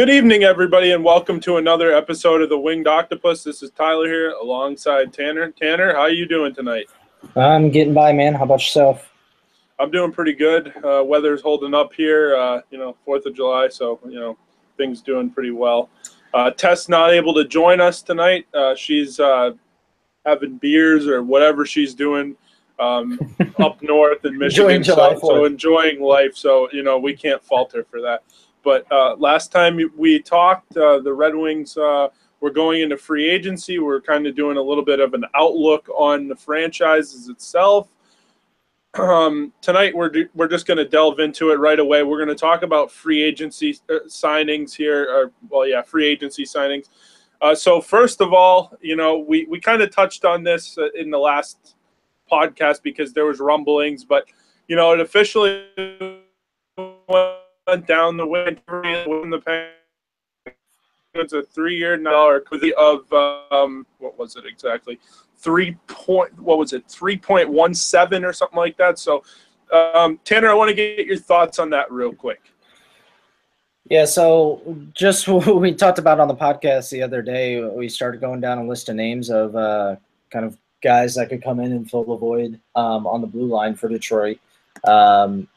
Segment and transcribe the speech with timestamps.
[0.00, 3.44] Good evening, everybody, and welcome to another episode of the Winged Octopus.
[3.44, 5.50] This is Tyler here, alongside Tanner.
[5.50, 6.86] Tanner, how are you doing tonight?
[7.36, 8.32] I'm getting by, man.
[8.32, 9.12] How about yourself?
[9.78, 10.72] I'm doing pretty good.
[10.82, 12.34] Uh, weather's holding up here.
[12.34, 14.38] Uh, you know, Fourth of July, so you know
[14.78, 15.90] things doing pretty well.
[16.32, 18.46] Uh, Tess not able to join us tonight.
[18.54, 19.50] Uh, she's uh,
[20.24, 22.34] having beers or whatever she's doing
[22.78, 23.18] um,
[23.58, 24.82] up north in Michigan.
[24.82, 26.36] So, so enjoying life.
[26.36, 28.22] So you know we can't falter for that.
[28.62, 32.08] But uh, last time we talked, uh, the Red Wings uh,
[32.40, 33.78] were going into free agency.
[33.78, 37.88] We're kind of doing a little bit of an outlook on the franchises itself.
[38.94, 42.02] Um, tonight, we're, do- we're just going to delve into it right away.
[42.02, 45.08] We're going to talk about free agency uh, signings here.
[45.08, 46.88] Or, well, yeah, free agency signings.
[47.40, 50.90] Uh, so, first of all, you know, we, we kind of touched on this uh,
[50.94, 51.76] in the last
[52.30, 54.26] podcast because there was rumblings, but,
[54.68, 55.66] you know, it officially
[56.76, 57.36] went
[57.86, 59.70] down the wind in the pan.
[61.14, 62.44] It's a three-year dollar
[62.78, 63.12] of
[63.52, 64.98] um, what was it exactly?
[65.38, 66.38] Three point.
[66.40, 66.86] What was it?
[66.86, 68.98] Three point one seven or something like that.
[68.98, 69.24] So,
[69.72, 72.52] um, Tanner, I want to get your thoughts on that real quick.
[73.88, 74.62] Yeah, so
[74.94, 78.58] just what we talked about on the podcast the other day, we started going down
[78.58, 79.96] a list of names of uh,
[80.30, 83.46] kind of guys that could come in and fill the void um, on the blue
[83.46, 84.38] line for Detroit.
[84.84, 85.48] Um,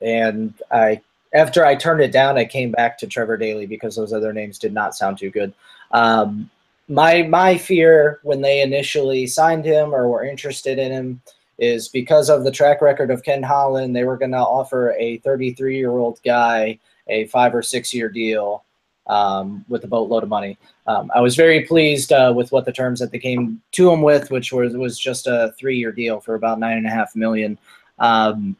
[0.00, 1.00] and I,
[1.34, 4.58] after I turned it down, I came back to Trevor Daley because those other names
[4.58, 5.52] did not sound too good.
[5.90, 6.50] Um,
[6.88, 11.20] my my fear when they initially signed him or were interested in him
[11.58, 15.18] is because of the track record of Ken Holland, they were going to offer a
[15.18, 18.64] 33 year old guy a five or six year deal
[19.06, 20.58] um, with a boatload of money.
[20.86, 24.02] Um, I was very pleased uh, with what the terms that they came to him
[24.02, 27.14] with, which was was just a three year deal for about nine and a half
[27.16, 27.58] million.
[27.98, 28.56] Um,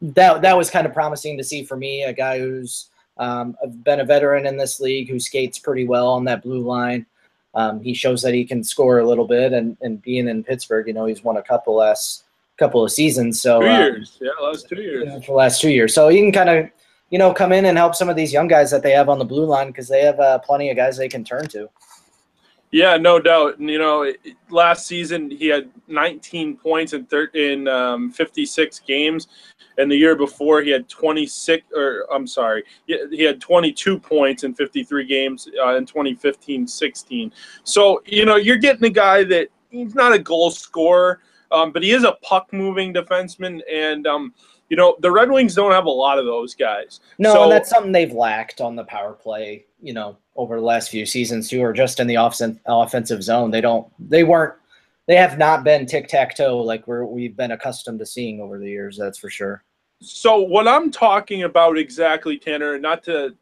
[0.00, 4.00] that that was kind of promising to see for me, a guy who's um, been
[4.00, 7.06] a veteran in this league, who skates pretty well on that blue line.
[7.54, 10.86] Um, he shows that he can score a little bit, and, and being in Pittsburgh,
[10.86, 12.24] you know, he's won a couple last
[12.58, 13.40] couple of seasons.
[13.40, 15.24] So Two um, years, yeah, last two years.
[15.24, 15.94] for the last two years.
[15.94, 16.70] So he can kind of,
[17.10, 19.18] you know, come in and help some of these young guys that they have on
[19.18, 21.68] the blue line because they have uh, plenty of guys they can turn to.
[22.70, 23.58] Yeah, no doubt.
[23.58, 24.12] And, you know,
[24.50, 29.28] last season he had 19 points in thir- in um, 56 games,
[29.78, 31.64] and the year before he had 26.
[31.74, 37.32] Or I'm sorry, he had 22 points in 53 games uh, in 2015-16.
[37.64, 41.20] So you know, you're getting a guy that he's not a goal scorer,
[41.50, 44.34] um, but he is a puck moving defenseman, and um,
[44.68, 47.00] you know the Red Wings don't have a lot of those guys.
[47.18, 50.64] No, So- and that's something they've lacked on the power play, you know, over the
[50.64, 53.50] last few seasons who are just in the offensive offensive zone.
[53.50, 54.54] They don't, they weren't,
[55.06, 58.58] they have not been tic tac toe like we're we've been accustomed to seeing over
[58.58, 58.96] the years.
[58.96, 59.64] That's for sure.
[60.00, 63.34] So what I'm talking about exactly, Tanner, not to,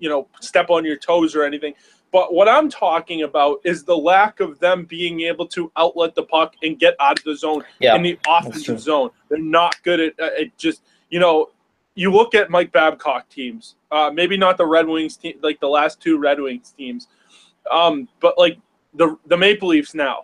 [0.00, 1.74] you know, step on your toes or anything,
[2.10, 6.24] but what I'm talking about is the lack of them being able to outlet the
[6.24, 9.10] puck and get out of the zone Yeah, in the offensive zone.
[9.28, 10.58] They're not good at it.
[10.58, 11.50] Just you know,
[12.00, 15.68] you look at Mike Babcock teams, uh, maybe not the Red Wings team, like the
[15.68, 17.08] last two Red Wings teams,
[17.70, 18.58] um, but like
[18.94, 20.22] the the Maple Leafs now.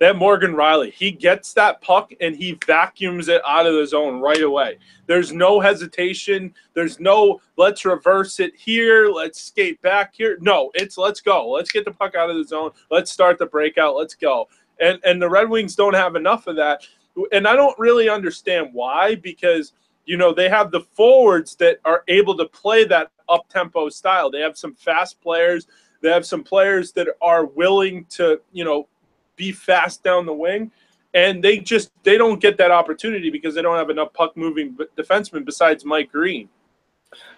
[0.00, 0.92] That Morgan Rielly.
[0.92, 4.78] He gets that puck and he vacuums it out of the zone right away.
[5.06, 6.52] There's no hesitation.
[6.74, 9.08] There's no let's reverse it here.
[9.08, 10.38] Let's skate back here.
[10.40, 11.48] No, it's let's go.
[11.48, 12.72] Let's get the puck out of the zone.
[12.90, 13.94] Let's start the breakout.
[13.94, 14.48] Let's go.
[14.80, 16.84] And and the Red Wings don't have enough of that.
[17.30, 19.72] And I don't really understand why because
[20.04, 24.30] you know they have the forwards that are able to play that up tempo style.
[24.30, 25.66] They have some fast players.
[26.00, 28.88] They have some players that are willing to you know
[29.36, 30.70] be fast down the wing
[31.14, 34.76] and they just they don't get that opportunity because they don't have enough puck moving
[34.96, 36.48] defensemen besides Mike Green.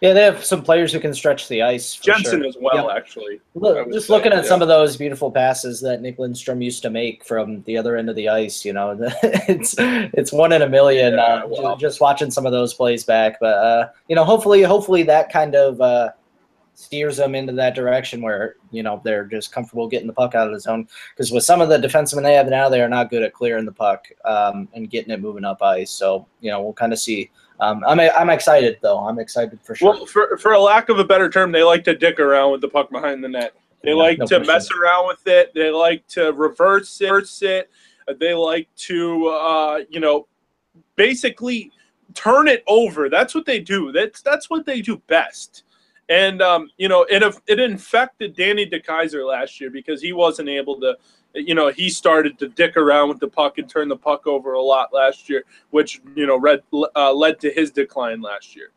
[0.01, 1.97] Yeah, they have some players who can stretch the ice.
[1.97, 2.49] Jensen sure.
[2.49, 2.97] as well, Yep.
[2.97, 3.41] actually.
[3.55, 4.49] Look, just say, looking at yeah.
[4.49, 8.11] some of those beautiful passes that Nick Lidstrom used to make from the other end
[8.11, 11.15] of the ice, you know, it's it's one in a million.
[11.15, 11.77] Yeah, uh, wow.
[11.77, 15.55] Just watching some of those plays back, but uh, you know, hopefully, hopefully that kind
[15.55, 16.11] of uh,
[16.75, 20.47] steers them into that direction where you know they're just comfortable getting the puck out
[20.47, 20.89] of the zone.
[21.11, 23.65] Because with some of the defensemen they have now, they are not good at clearing
[23.65, 25.91] the puck um, and getting it moving up ice.
[25.91, 27.31] So you know, we'll kind of see.
[27.61, 28.99] Um, I'm I'm excited though.
[28.99, 29.93] I'm excited for sure.
[29.93, 32.61] Well, for for a lack of a better term, they like to dick around with
[32.61, 33.55] the puck behind the net.
[33.83, 35.53] They Yeah, like no to mess around with it.
[35.55, 37.05] They like to reverse it.
[37.05, 37.71] reverse it.
[38.19, 40.27] They like to, uh, you know,
[40.97, 41.71] basically
[42.15, 43.09] turn it over.
[43.09, 43.93] That's what they do.
[43.93, 45.65] That's that's what they do best.
[46.09, 50.81] And um, you know, it it infected Danny DeKeyser last year because he wasn't able
[50.81, 50.97] to.
[51.35, 54.53] You know, he started to dick around with the puck and turn the puck over
[54.53, 56.63] a lot last year, which you know read,
[56.95, 58.71] uh, led to his decline last year.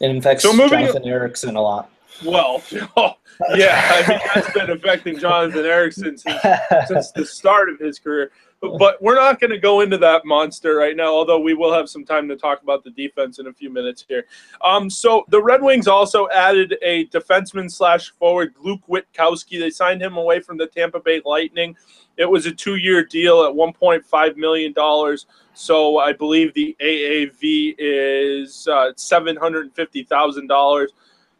[0.00, 1.90] It infects So moving- Jonathan Ericsson a lot.
[2.24, 2.62] Well,
[2.96, 3.12] oh,
[3.54, 6.42] yeah, I mean that's been affecting Jonathan Ericsson since,
[6.88, 8.30] since the start of his career.
[8.60, 11.88] But, we're not going to go into that monster right now, although we will have
[11.88, 14.26] some time to talk about the defense in a few minutes here.
[14.64, 19.60] Um, so the Red Wings also added a defenseman slash forward, Luke Witkowski.
[19.60, 21.76] They signed him away from the Tampa Bay Lightning.
[22.16, 25.26] It was a two-year deal at 1.5 million dollars.
[25.54, 30.92] So I believe the AAV is uh, seven hundred fifty thousand dollars.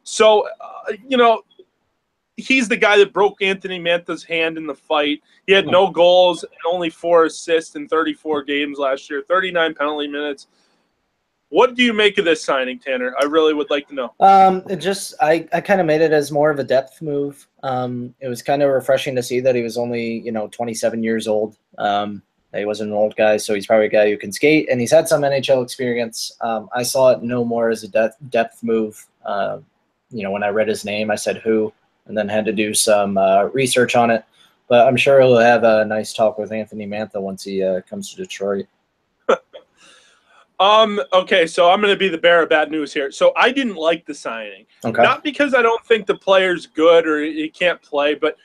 [0.02, 1.42] So uh, you know
[2.38, 5.22] he's the guy that broke Anthony Mantha's hand in the fight.
[5.46, 10.08] He had no goals and only four assists in 34 games last year, 39 penalty
[10.08, 10.46] minutes.
[11.50, 13.14] What do you make of this signing, Tanner?
[13.20, 14.14] I really would like to know.
[14.20, 17.46] Um, it just I, I kind of made it as more of a depth move.
[17.62, 21.02] Um, it was kind of refreshing to see that he was only you know 27
[21.02, 21.56] years old.
[21.78, 22.22] Um,
[22.54, 24.90] he wasn't an old guy, so he's probably a guy who can skate, and he's
[24.90, 26.32] had some NHL experience.
[26.42, 29.06] Um, I saw it no more as a depth depth move.
[29.24, 29.58] Uh,
[30.10, 31.72] you know, when I read his name, I said who,
[32.08, 34.24] and then had to do some uh, research on it.
[34.68, 38.10] But I'm sure he'll have a nice talk with Anthony Mantha once he uh, comes
[38.10, 38.66] to Detroit.
[40.60, 41.00] Um.
[41.12, 41.46] Okay.
[41.46, 43.12] So I'm going to be the bearer of bad news here.
[43.12, 45.04] So I didn't like the signing, Okay.
[45.04, 48.36] not because I don't think the player's good or he can't play, but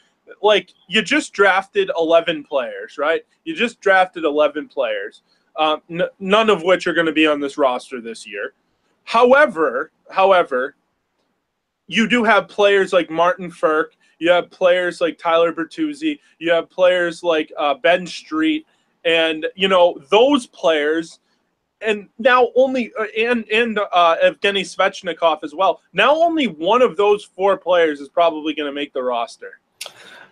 [0.44, 3.24] like you just drafted 11 players, right?
[3.46, 5.24] You just drafted 11 players,
[5.58, 8.54] um, n- none of which are going to be on this roster this year.
[9.06, 10.76] However, however,
[11.88, 13.88] you do have players like Martin Frk.
[14.20, 16.20] You have players like Tyler Bertuzzi.
[16.40, 18.66] You have players like uh, Ben Street,
[19.04, 21.20] and you know those players
[21.84, 25.82] and now only uh, and and uh, Evgeny Svechnikov as well.
[25.94, 29.60] Now only one of those four players is probably going to make the roster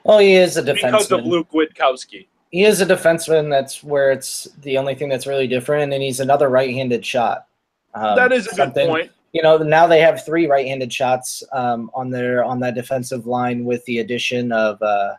[0.04, 1.26] Well, he is a defenseman because of.
[1.26, 2.28] Luke Witkowski.
[2.52, 3.50] He is a defenseman.
[3.50, 7.48] That's where it's the only thing that's really different, and he's another right-handed shot.
[7.94, 9.12] Um, that is a good point.
[9.34, 13.64] You know, now they have three right-handed shots um, on their on that defensive line
[13.64, 15.14] with the addition of uh,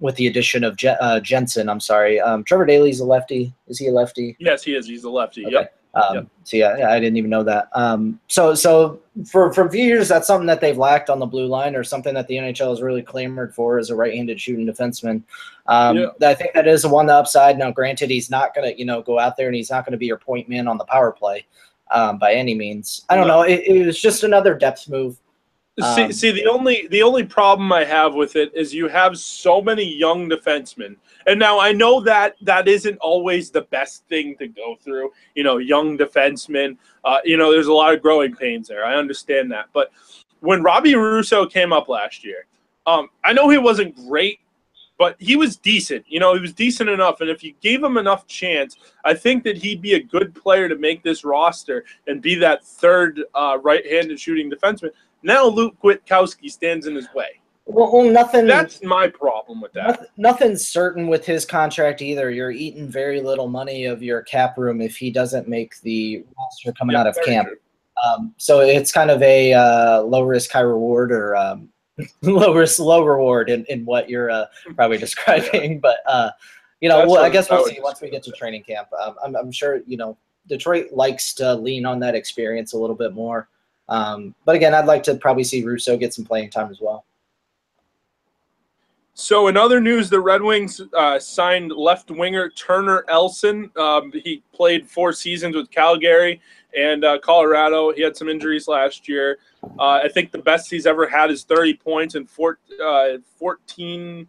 [0.00, 1.68] with the addition of Je- uh, Jensen.
[1.68, 3.52] I'm sorry, um, Trevor Daley's a lefty.
[3.66, 4.36] Is he a lefty?
[4.38, 4.86] Yes, he is.
[4.86, 5.44] He's a lefty.
[5.46, 5.54] Okay.
[5.54, 5.74] Yep.
[5.94, 6.26] Um, Yep.
[6.44, 7.68] So yeah, yeah, I didn't even know that.
[7.74, 11.26] Um, so so for for a few years, that's something that they've lacked on the
[11.26, 14.66] blue line, or something that the NHL has really clamored for as a right-handed shooting
[14.66, 15.22] defenseman.
[15.66, 16.06] Um, Yeah.
[16.22, 17.58] I think that is the one the upside.
[17.58, 20.06] Now, granted, he's not gonna you know go out there and he's not gonna be
[20.06, 21.44] your point man on the power play
[21.90, 23.04] um, by any means.
[23.08, 23.38] I don't No.
[23.38, 23.42] know.
[23.42, 25.18] It, it was just another depth move.
[25.80, 29.16] see, Um, see, the only the only problem I have with it is you have
[29.16, 30.96] so many young defensemen,
[31.26, 35.12] and now I know that that isn't always the best thing to go through.
[35.36, 36.76] You know, young defensemen.
[37.04, 38.84] Uh, you know, there's a lot of growing pains there.
[38.84, 39.92] I understand that, but
[40.40, 42.46] when Robbie Russo came up last year,
[42.86, 44.40] um, I know he wasn't great,
[44.98, 46.04] but he was decent.
[46.08, 49.44] You know, he was decent enough, and if you gave him enough chance, I think
[49.44, 53.58] that he'd be a good player to make this roster and be that third uh,
[53.62, 54.90] right-handed shooting defenseman.
[55.22, 57.40] Now Luke Witkowski stands in his way.
[57.66, 58.46] Well, well nothing.
[58.46, 60.00] That's my problem with that.
[60.00, 62.30] Noth- Nothing's certain with his contract either.
[62.30, 66.72] You're eating very little money of your cap room if he doesn't make the roster
[66.72, 67.48] coming Yeah, out of camp.
[68.06, 71.68] Um, so it's kind of a uh, low risk, high reward, or um,
[72.22, 75.80] low risk, low reward in, in what you're uh, probably describing.
[75.88, 76.30] But uh,
[76.80, 78.88] you know, well, I guess we'll see once we get to training camp.
[79.00, 80.16] Um, I'm, I'm sure you know
[80.46, 83.48] Detroit likes to lean on that experience a little bit more.
[83.88, 87.04] Um, but again, I'd like to probably see Russo get some playing time as well.
[89.20, 93.68] So, in other news, the Red Wings uh, signed left winger Turner Elson.
[93.76, 96.40] Um, he played four seasons with Calgary
[96.76, 97.92] and uh, Colorado.
[97.92, 99.38] He had some injuries last year.
[99.76, 104.28] Uh, I think the best he's ever had is 30 points and four, uh, 14.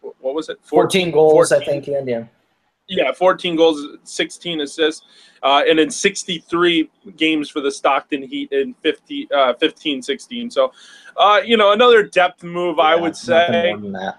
[0.00, 0.58] What was it?
[0.64, 1.62] 14 goals, 14.
[1.62, 2.24] I think, yeah.
[2.88, 5.06] Yeah, 14 goals, 16 assists,
[5.42, 10.50] uh, and in 63 games for the Stockton Heat in 50, uh, 15, 16.
[10.50, 10.72] So,
[11.16, 13.72] uh, you know, another depth move, I would say.
[13.72, 14.18] more than that.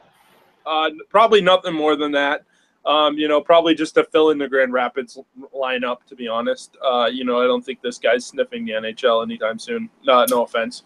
[0.65, 2.45] Uh, probably nothing more than that.
[2.85, 5.17] Um, you know, probably just to fill in the Grand Rapids
[5.55, 6.75] lineup, to be honest.
[6.83, 9.89] Uh, you know, I don't think this guy's sniffing the NHL anytime soon.
[10.03, 10.83] No, no offense.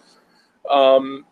[0.69, 1.25] Um,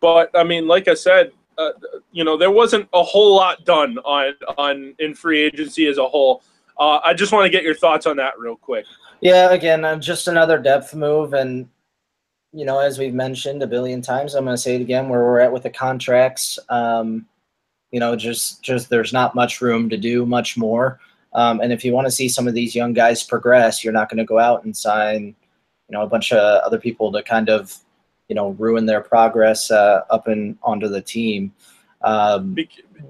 [0.00, 1.72] but, I mean, like I said, uh,
[2.12, 6.06] you know, there wasn't a whole lot done on on in free agency as a
[6.06, 6.42] whole.
[6.78, 8.86] Uh, I just want to get your thoughts on that real quick.
[9.20, 11.68] Yeah, again, uh, just another depth move, and
[12.52, 15.20] you know, as we've mentioned a billion times, I'm going to say it again: where
[15.20, 16.58] we're at with the contracts.
[16.68, 17.26] Um,
[17.90, 20.98] you know, just just there's not much room to do much more.
[21.34, 24.08] Um, and if you want to see some of these young guys progress, you're not
[24.08, 25.34] going to go out and sign,
[25.88, 27.74] you know, a bunch of other people to kind of,
[28.32, 31.52] you know, ruin their progress uh, up and onto the team.
[32.00, 32.56] Um,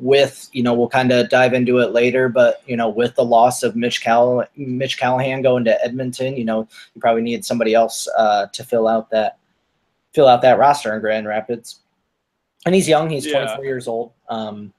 [0.01, 3.25] with you know we'll kind of dive into it later but you know with the
[3.25, 7.73] loss of mitch Call- mitch callahan going to edmonton you know you probably need somebody
[7.73, 9.39] else uh, to fill out that
[10.13, 11.81] fill out that roster in Grand Rapids.
[12.65, 13.45] And he's young; he's Yeah.
[13.45, 14.13] 24 years old.
[14.29, 14.73] Um,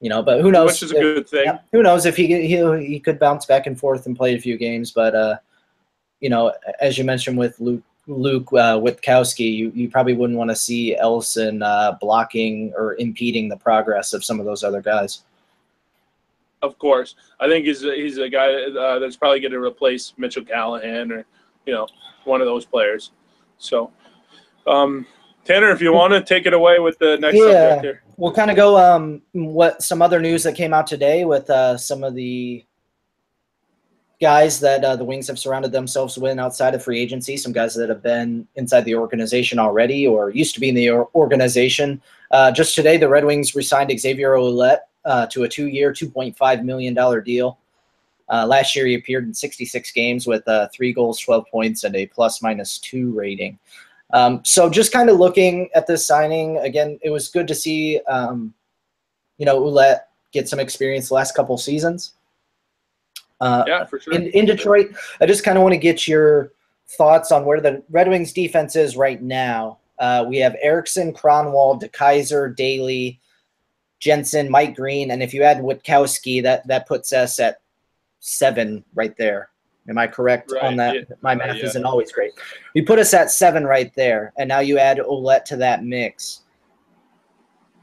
[0.00, 0.72] you know, but who knows?
[0.72, 1.44] which is a good thing.
[1.44, 4.40] Yeah, who knows if he he he could bounce back and forth and play a
[4.40, 5.36] few games, but uh,
[6.20, 10.50] you know, as you mentioned with Luke Luke uh, Witkowski, you, you probably wouldn't want
[10.50, 15.22] to see Elson uh, blocking or impeding the progress of some of those other guys.
[16.62, 20.14] Of course, I think he's a, he's a guy uh, that's probably going to replace
[20.16, 21.24] Mitchell Callahan or
[21.66, 21.86] you know
[22.24, 23.10] one of those players.
[23.58, 23.90] So,
[24.66, 25.06] um,
[25.44, 27.52] Tanner, if you want to take it away with the next Yeah.
[27.52, 28.02] subject here.
[28.16, 31.76] We'll kind of go um what some other news that came out today with uh,
[31.76, 32.64] some of the
[34.22, 37.36] guys that uh, the Wings have surrounded themselves with outside of free agency.
[37.36, 40.90] Some guys that have been inside the organization already or used to be in the
[41.16, 42.00] organization.
[42.30, 46.64] Uh, just today, the Red Wings re-signed Xavier Ouellet uh, to a two point five
[46.64, 47.58] million dollar deal.
[48.28, 51.94] Uh, last year, he appeared in 66 games with uh, three goals, 12 points, and
[51.96, 53.58] a plus minus two rating.
[54.12, 58.00] Um, so just kind of looking at this signing again, it was good to see,
[58.08, 58.54] um,
[59.38, 62.14] you know, Ouellet get some experience the last couple seasons.
[63.42, 64.14] Uh, Yeah, for sure.
[64.14, 66.52] in, in Detroit, I just kind of want to get your
[66.96, 69.78] thoughts on where the Red Wings defense is right now.
[69.98, 73.20] Uh, we have Ericsson, Kronwall, DeKeyser, Daley,
[73.98, 77.60] Jensen, Mike Green, and if you add Witkowski, that that puts us at
[78.20, 79.50] seven right there.
[79.88, 80.94] Am I correct on that?
[80.94, 81.02] yeah.
[81.22, 81.66] My math yeah.
[81.66, 82.32] isn't always great.
[82.74, 86.42] You put us at seven right there, and now you add Ouellet to that mix.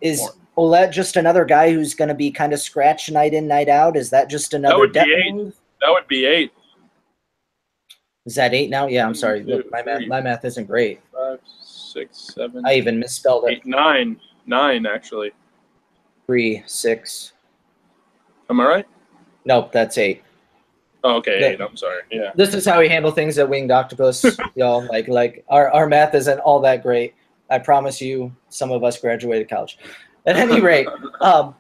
[0.02, 0.32] Is More.
[0.60, 3.96] Ouellet just another guy who's going to be kind of scratch night in, night out?
[3.96, 5.34] Is that just another would be eight.
[5.34, 5.56] move?
[5.82, 6.52] That would be eight,
[8.26, 8.88] Is that eight now?
[8.88, 9.42] Yeah, I'm sorry.
[9.44, 11.00] two, Look, my math, my math isn't great.
[11.14, 13.66] five, six, seven, I even misspelled it.
[13.66, 15.32] Nine, nine actually.
[16.28, 17.32] Three, six.
[18.50, 18.86] Am I right?
[19.46, 20.24] Nope, that's eight.
[21.06, 21.48] Oh, okay, Yeah.
[21.48, 21.62] eight.
[21.62, 22.02] I'm sorry.
[22.12, 22.32] Yeah.
[22.36, 24.86] This is how we handle things at Winged Octopus, y'all.
[24.88, 27.16] Like, like our, our math isn't all that great.
[27.50, 29.78] I promise you, some of us graduated college.
[30.26, 30.88] At any rate,
[31.22, 31.56] um,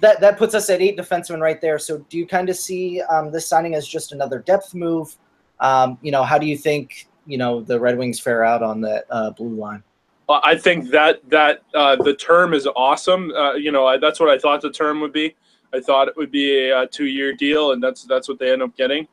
[0.00, 1.78] that that puts us at eight defensemen right there.
[1.78, 5.16] So, do you kind of see um, this signing as just another depth move?
[5.60, 8.80] Um, you know, how do you think you know the Red Wings fare out on
[8.82, 9.82] that uh, blue line?
[10.28, 13.30] I think that that uh, the term is awesome.
[13.30, 15.34] Uh, you know, I, that's what I thought the term would be.
[15.72, 18.62] I thought it would be a, uh two-year deal, and that's that's what they end
[18.62, 19.06] up getting.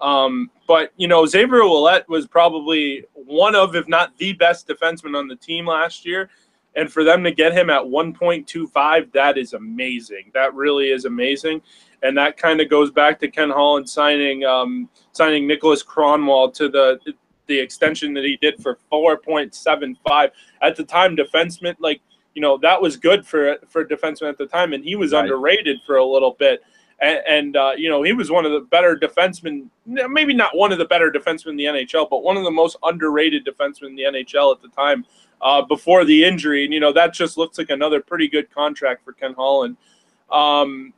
[0.00, 5.16] Um, but you know, Xavier Ouellet was probably one of, if not the best defenseman
[5.16, 6.30] on the team last year,
[6.78, 10.30] and for them to get him at 1.25, that is amazing.
[10.32, 11.60] That really is amazing,
[12.04, 16.68] and that kind of goes back to Ken Holland signing um, signing Nicholas Kronwall to
[16.68, 16.98] the
[17.46, 20.30] the extension that he did for 4.75
[20.60, 22.00] at the time defenseman like
[22.34, 25.22] you know that was good for for defenseman at the time and he was Right.
[25.24, 26.60] underrated for a little bit
[27.00, 30.72] and, and uh, you know he was one of the better defensemen maybe not one
[30.72, 33.96] of the better defensemen in the NHL but one of the most underrated defensemen in
[33.96, 35.04] the NHL at the time
[35.40, 36.64] uh, before the injury.
[36.64, 39.76] And you know that just looks like another pretty good contract for Ken Holland.
[40.30, 40.92] Um,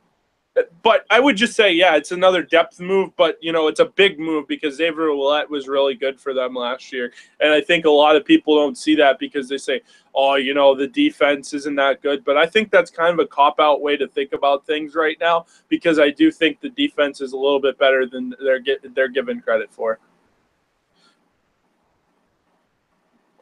[0.83, 3.85] but I would just say, yeah, it's another depth move, but you know, it's a
[3.85, 7.85] big move because Xavier Ouellet was really good for them last year, and I think
[7.85, 9.81] a lot of people don't see that because they say,
[10.13, 12.25] oh, you know, the defense isn't that good.
[12.25, 15.17] But I think that's kind of a cop out way to think about things right
[15.19, 18.93] now because I do think the defense is a little bit better than they're get,
[18.93, 19.99] they're given credit for.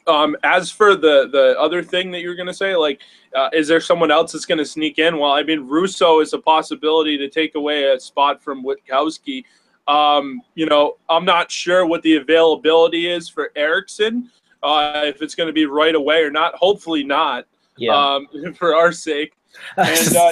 [0.09, 3.01] Um, as for the the other thing that you're gonna say, like,
[3.35, 5.17] uh, is there someone else that's gonna sneak in?
[5.19, 9.43] Well, I mean, Russo is a possibility to take away a spot from Witkowski.
[9.87, 14.29] Um, you know, I'm not sure what the availability is for Ericsson,
[14.63, 16.55] uh, if it's gonna be right away or not.
[16.55, 17.45] Hopefully not,
[17.77, 17.95] Yeah.
[17.95, 19.33] um, for our sake.
[19.77, 20.31] And uh,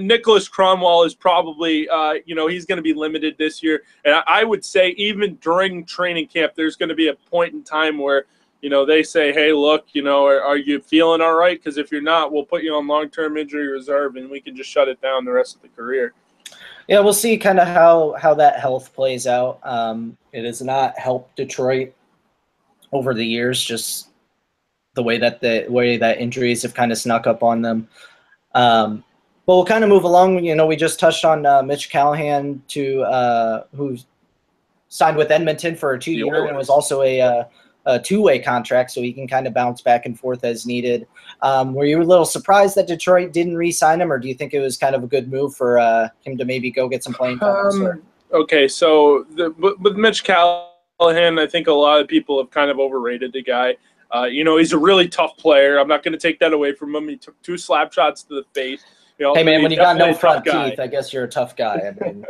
[0.00, 3.82] Nicholas Kronwall is probably, uh, you know, he's going to be limited this year.
[4.04, 7.62] And I, would say even during training camp, there's going to be a point in
[7.62, 8.26] time where,
[8.62, 11.58] you know, they say, hey, look, you know, are, are you feeling all right?
[11.58, 14.70] Because if you're not, we'll put you on long-term injury reserve, and we can just
[14.70, 16.14] shut it down the rest of the career.
[16.88, 19.60] Yeah, we'll see kind of how how that health plays out.
[19.62, 21.94] Um, it has not helped Detroit
[22.92, 24.08] over the years, just
[24.94, 27.88] the way that the way that injuries have kind of snuck up on them.
[28.54, 29.04] Um,
[29.50, 30.44] but we'll kind of move along.
[30.44, 33.98] You know, we just touched on uh, Mitch Callahan, to uh, who
[34.90, 37.44] signed with Edmonton for a two-year and was also a, uh,
[37.84, 41.04] a two-way contract, so he can kind of bounce back and forth as needed.
[41.42, 44.54] Um, were you a little surprised that Detroit didn't re-sign him, or do you think
[44.54, 47.12] it was kind of a good move for uh, him to maybe go get some
[47.12, 47.82] playing time?
[47.82, 48.02] Um,
[48.32, 52.70] okay, so the, with with Mitch Callahan, I think a lot of people have kind
[52.70, 53.76] of overrated the guy.
[54.14, 55.80] Uh, you know, he's a really tough player.
[55.80, 57.08] I'm not going to take that away from him.
[57.08, 58.84] He took two slap shots to the face.
[59.20, 61.54] You know, hey man, when you got no front teeth, I guess you're a tough
[61.54, 61.92] guy.
[61.94, 62.24] I mean,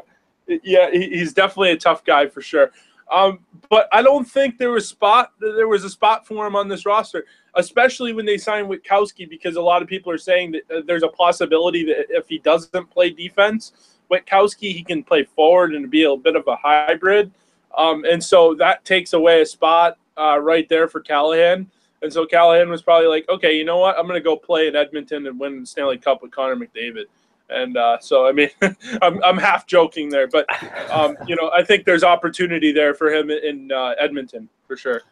[0.64, 2.72] yeah, he's definitely a tough guy for sure.
[3.12, 6.66] Um, but I don't think there was spot there was a spot for him on
[6.66, 10.62] this roster, especially when they signed Witkowski, because a lot of people are saying that
[10.68, 15.76] uh, there's a possibility that if he doesn't play defense, Witkowski he can play forward
[15.76, 17.30] and be a bit of a hybrid,
[17.78, 21.70] um, and so that takes away a spot uh, right there for Callahan.
[22.02, 23.98] And so Callahan was probably like, okay, you know what?
[23.98, 27.04] I'm going to go play in Edmonton and win the Stanley Cup with Connor McDavid.
[27.50, 28.48] And uh, so, I mean,
[29.02, 30.46] I'm, I'm half joking there, but,
[30.90, 35.02] um, you know, I think there's opportunity there for him in uh, Edmonton for sure.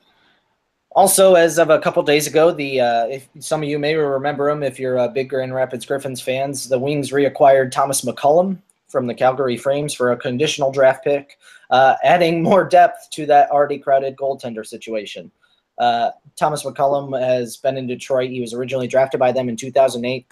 [0.92, 4.49] Also, as of a couple days ago, the uh, if some of you may remember
[4.49, 9.07] him, if you're uh, big Grand Rapids Griffins fans, the Wings reacquired Thomas McCollum from
[9.07, 11.38] the Calgary Flames for a conditional draft pick,
[11.71, 15.30] uh, adding more depth to that already crowded goaltender situation.
[15.79, 18.31] Uh, Thomas McCollum has been in Detroit.
[18.31, 20.27] He was originally drafted by them in 2008.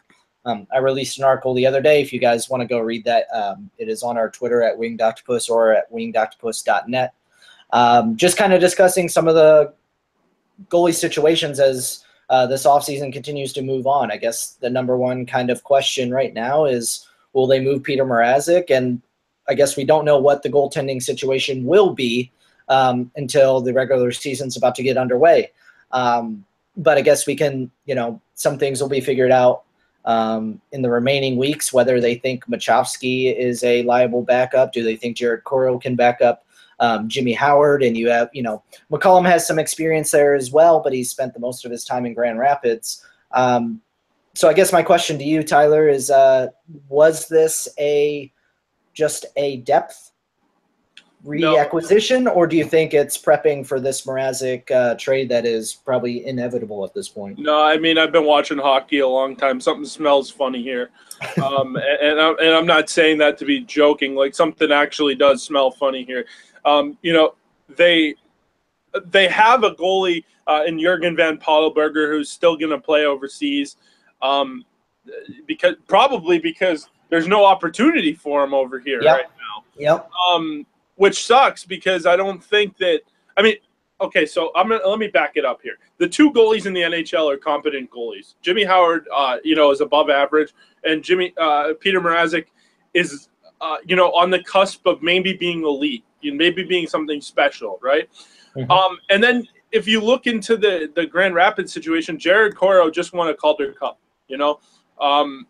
[0.45, 2.00] Um, I released an article the other day.
[2.00, 4.79] If you guys want to go read that, um, it is on our Twitter at
[4.79, 7.15] Winged Octopus or at wingedoctopus.net.
[7.71, 9.73] Um, just kind of discussing some of the
[10.69, 14.12] goalie situations as uh, this offseason continues to move on.
[14.12, 18.05] I guess the number one kind of question right now is will they move Peter
[18.05, 18.71] Mrazek?
[18.71, 19.03] And
[19.49, 22.31] I guess we don't know what the goaltending situation will be
[22.68, 25.50] um, until the regular season's about to get underway.
[25.92, 26.44] Um,
[26.76, 29.64] but I guess we can, you know, some things will be figured out
[30.04, 31.73] um, in the remaining weeks.
[31.73, 36.20] Whether they think Machovsky is a liable backup, do they think Jared Coreau can back
[36.20, 36.44] up
[36.80, 37.82] um, Jimmy Howard?
[37.82, 41.35] And you have, you know, McCollum has some experience there as well, but he spent
[41.35, 43.04] the most of his time in Grand Rapids.
[43.32, 43.80] Um,
[44.35, 46.49] so I guess my question to you, Tyler, is: uh,
[46.88, 48.30] Was this a
[48.92, 50.12] just a depth
[51.26, 52.30] reacquisition, no.
[52.30, 56.85] or do you think it's prepping for this Mrazek uh, trade that is probably inevitable
[56.85, 57.38] at this point?
[57.38, 59.61] No, I mean I've been watching hockey a long time.
[59.61, 60.90] Something smells funny here,
[61.42, 64.14] um, and and I'm, and I'm not saying that to be joking.
[64.14, 66.26] Like something actually does smell funny here.
[66.64, 67.35] Um, you know,
[67.76, 68.14] they
[69.06, 73.76] they have a goalie uh, in Joren van Pottelberghe who's still going to play overseas,
[74.23, 74.64] um,
[75.47, 79.17] because probably because there's no opportunity for him over here yep.
[79.17, 79.65] right now.
[79.76, 80.10] Yep.
[80.30, 83.00] Um, which sucks because I don't think that.
[83.37, 83.56] I mean,
[84.00, 85.78] okay, so I'm gonna let me back it up here.
[85.99, 88.35] The two goalies in the NHL are competent goalies.
[88.43, 90.52] Jimmy Howard, uh, you know, is above average,
[90.85, 92.47] and Jimmy uh, Peter Mrazek
[92.95, 93.28] is,
[93.61, 97.21] uh, you know, on the cusp of maybe being elite, you know, maybe being something
[97.21, 98.09] special, right?
[98.56, 98.71] Mm-hmm.
[98.71, 103.13] Um, and then if you look into the the Grand Rapids situation, Jared Coreau just
[103.13, 103.99] won a Calder Cup.
[104.28, 104.61] You know,
[105.00, 105.47] um,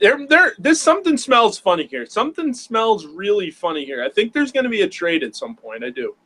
[0.00, 2.06] there there there's something smells funny here.
[2.06, 4.02] Something smells really funny here.
[4.02, 5.84] I think there's going to be a trade at some point.
[5.84, 6.16] I do.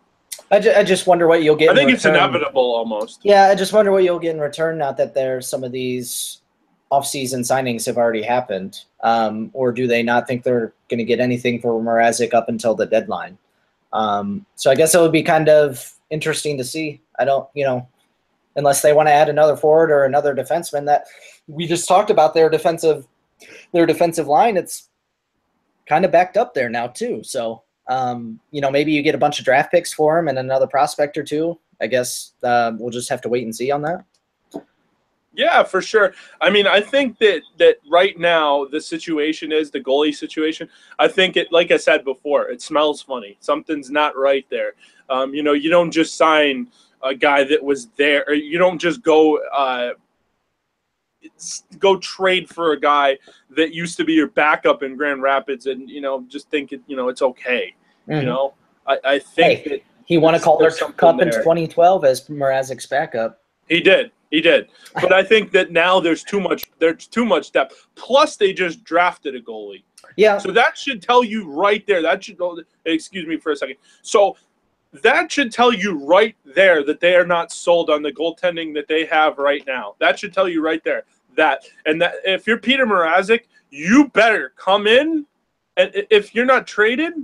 [0.50, 1.70] I, ju- I just wonder what you'll get.
[1.70, 3.20] I think it's inevitable almost.
[3.22, 4.78] Yeah, I just wonder what you'll get in return.
[4.78, 6.40] Not that there's some of these
[6.90, 11.20] off-season signings have already happened, um, or do they not think they're going to get
[11.20, 13.38] anything for Mrazek up until the deadline?
[13.92, 17.00] Um, so I guess it would be kind of interesting to see.
[17.18, 17.86] I don't, you know,
[18.56, 21.04] unless they want to add another forward or another defenseman that
[21.46, 23.06] we just talked about their defensive
[23.72, 24.88] their defensive line, it's
[25.86, 27.22] kind of backed up there now too.
[27.22, 30.38] So um, you know, maybe you get a bunch of draft picks for him and
[30.38, 31.58] another prospect or two.
[31.80, 34.04] I guess uh, we'll just have to wait and see on that.
[35.34, 36.14] Yeah, for sure.
[36.40, 40.68] I mean, I think that that right now the situation is the goalie situation.
[40.98, 43.38] I think it, like I said before, it smells funny.
[43.40, 44.74] Something's not right there.
[45.08, 46.68] Um, you know, you don't just sign
[47.02, 49.90] a guy that was there, you don't just go uh,
[51.78, 53.18] go trade for a guy
[53.50, 56.80] that used to be your backup in Grand Rapids, and you know, just think it,
[56.86, 57.74] you know, it's okay.
[58.08, 58.20] Mm-hmm.
[58.20, 58.54] You know,
[58.86, 63.40] I, I think hey, he won a Calder Cup in 2012 as Mrazek's backup.
[63.68, 64.12] He did.
[64.30, 64.68] He did.
[64.94, 67.86] But I think that now there's too much there's too much depth.
[67.94, 69.84] Plus they just drafted a goalie.
[70.16, 70.38] Yeah.
[70.38, 72.02] So that should tell you right there.
[72.02, 72.38] That should
[72.84, 73.76] excuse me for a second.
[74.02, 74.36] So
[75.02, 78.88] that should tell you right there that they are not sold on the goaltending that
[78.88, 79.94] they have right now.
[80.00, 81.04] That should tell you right there
[81.36, 81.64] that.
[81.86, 85.26] And that if you're Peter Mrazek, you better come in,
[85.76, 87.14] and if you're not traded,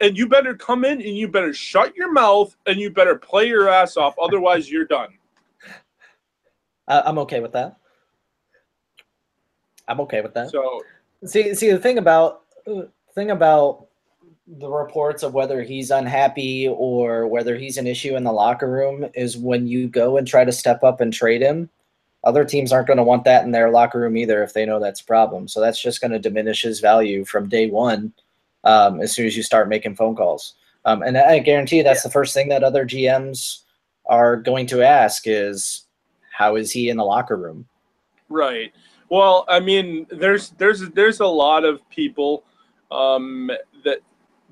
[0.00, 3.48] and you better come in and you better shut your mouth and you better play
[3.48, 4.14] your ass off.
[4.20, 5.10] Otherwise, you're done.
[6.86, 7.76] Uh, I'm okay with that.
[9.88, 10.48] I'm okay with that.
[10.48, 10.82] So,
[11.22, 12.44] see, see the thing about
[13.14, 13.87] thing about
[14.56, 19.06] the reports of whether he's unhappy or whether he's an issue in the locker room
[19.14, 21.68] is when you go and try to step up and trade him,
[22.24, 24.80] other teams aren't going to want that in their locker room either if they know
[24.80, 25.48] that's a problem.
[25.48, 28.12] So that's just going to diminish his value from day one
[28.64, 30.54] um, as soon as you start making phone calls.
[30.84, 32.08] Um, and I guarantee that's yeah.
[32.08, 33.62] the first thing that other GMs
[34.06, 35.82] are going to ask is
[36.32, 37.66] how is he in the locker room?
[38.30, 38.72] Right.
[39.10, 42.44] Well, I mean, there's there's there's a lot of people
[42.90, 43.50] um,
[43.84, 44.00] that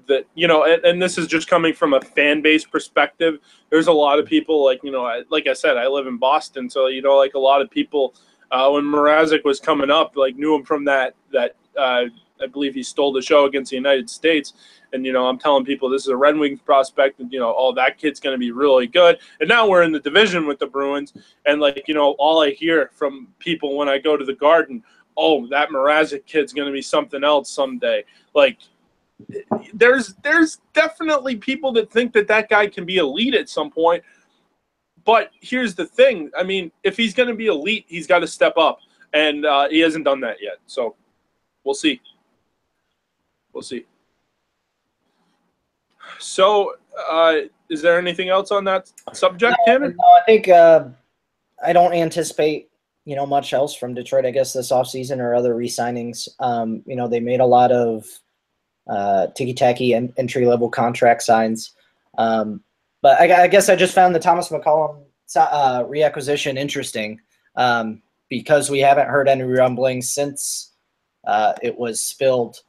[0.09, 3.39] that you know, and, and, this is just coming from a fan base perspective.
[3.71, 6.17] There's a lot of people like you know, I, like I said, I live in
[6.17, 8.15] Boston, so you know, like a lot of people
[8.51, 12.05] uh, when Mrazek was coming up, like knew him from that that uh,
[12.41, 14.55] I believe he stole the show against the United States.
[14.93, 17.55] And you know, I'm telling people this is a Red Wings prospect, and you know,
[17.57, 19.19] oh, that kid's going to be really good.
[19.41, 21.13] And now we're in the division with the Bruins,
[21.45, 24.83] and like you know, all I hear from people when I go to the Garden,
[25.17, 28.05] oh, that Mrazek kid's going to be something else someday.
[28.35, 28.59] Like,
[29.75, 34.03] there's there's definitely people that think that that guy can be elite at some point.
[35.05, 38.27] But here's the thing: I mean, if he's going to be elite, he's got to
[38.27, 38.79] step up,
[39.13, 40.59] and uh, he hasn't done that yet.
[40.67, 40.97] So,
[41.65, 42.01] we'll see.
[43.53, 43.87] We'll see.
[46.19, 46.75] So,
[47.09, 47.37] uh,
[47.71, 49.89] is there anything else on that subject, no, Tanner?
[49.89, 50.89] No, I think uh,
[51.65, 52.69] I don't anticipate
[53.05, 54.27] you know much else from Detroit.
[54.27, 56.29] I guess this offseason or other re-signings.
[56.41, 58.07] Um, you know, they made a lot of
[58.89, 61.73] uh, ticky-tacky and entry level contract signs.
[62.19, 62.63] Um,
[63.03, 65.03] but I, I, guess I just found the Thomas McCollum
[65.37, 67.21] uh, reacquisition interesting
[67.57, 70.73] um, because we haven't heard any rumblings since
[71.27, 72.63] uh, it was spilled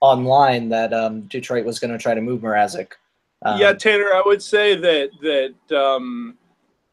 [0.00, 2.92] online that um, Detroit was going to try to move Mrazek.
[3.42, 6.36] Um, yeah, Tanner, I would say that that um,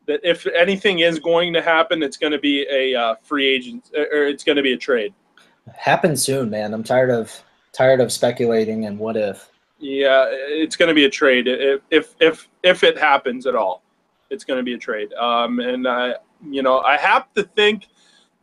[0.07, 3.91] that if anything is going to happen, it's going to be a uh, free agent
[3.93, 5.13] or it's going to be a trade.
[5.75, 6.73] Happen soon, man.
[6.73, 7.43] I'm tired of
[7.77, 9.51] tired of speculating and what if.
[9.79, 13.83] Yeah, it's going to be a trade if if if it happens at all.
[14.31, 15.13] It's going to be a trade.
[15.13, 16.15] Um, and I,
[16.49, 17.85] you know, I have to think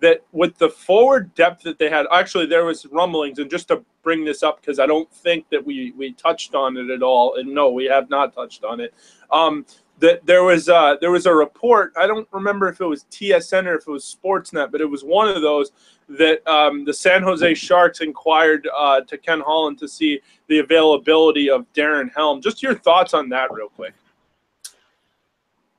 [0.00, 3.84] that with the forward depth that they had, actually there was rumblings, and just to
[4.04, 7.34] bring this up because I don't think that we we touched on it at all,
[7.34, 8.94] and no, we have not touched on it.
[9.32, 9.66] Um,
[9.98, 11.92] that there was uh, there was a report.
[11.96, 15.04] I don't remember if it was TSN or if it was Sportsnet, but it was
[15.04, 15.72] one of those
[16.08, 21.48] that um, the San Jose Sharks inquired uh, to Ken Holland to see the availability
[21.48, 22.42] of Darren Helm.
[22.42, 23.94] Just your thoughts on that, real quick.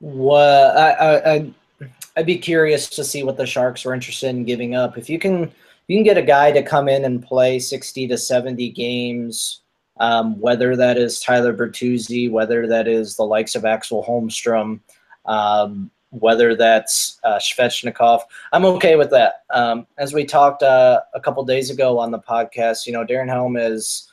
[0.00, 4.74] Well, I, I, I'd be curious to see what the Sharks were interested in giving
[4.74, 4.98] up.
[4.98, 5.52] If you can,
[5.88, 9.62] you can get a guy to come in and play sixty to seventy games,
[9.98, 14.80] um, whether that is Tyler Bertuzzi, whether that is the likes of Axel Holmstrom,
[15.24, 18.22] um, whether that's uh, Svechnikov.
[18.52, 19.44] I'm okay with that.
[19.50, 23.28] Um, as we talked uh, a couple days ago on the podcast, you know, Darren
[23.28, 24.10] Helm has